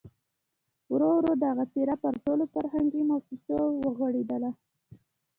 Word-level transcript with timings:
ورو 0.91 1.09
ورو 1.17 1.33
دغه 1.45 1.63
څېره 1.73 1.95
پر 2.03 2.13
ټولو 2.25 2.43
فرهنګي 2.53 3.01
مؤسسو 3.09 3.59
وغوړېدله. 3.83 4.49